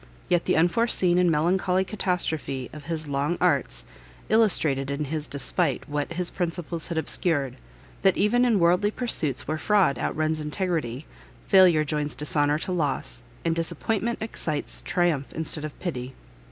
Yet 0.29 0.45
the 0.45 0.55
unforeseen 0.55 1.19
and 1.19 1.29
melancholy 1.29 1.83
catastrophe 1.85 2.71
of 2.73 2.85
his 2.85 3.07
long 3.07 3.37
arts, 3.39 3.85
illustrated 4.29 4.89
in 4.89 5.05
his 5.05 5.27
despite 5.27 5.87
what 5.87 6.13
his 6.13 6.31
principles 6.31 6.87
had 6.87 6.97
obscured, 6.97 7.55
that 8.01 8.17
even 8.17 8.43
in 8.43 8.57
worldly 8.59 8.89
pursuits 8.89 9.47
where 9.47 9.59
fraud 9.59 9.99
out 9.99 10.15
runs 10.15 10.39
integrity, 10.39 11.05
failure 11.45 11.83
joins 11.85 12.15
dishonour 12.15 12.57
to 12.57 12.71
loss, 12.71 13.21
and 13.45 13.55
disappointment 13.55 14.17
excites 14.23 14.81
triumph 14.81 15.31
instead 15.33 15.63
of 15.65 15.79
pity. 15.79 16.15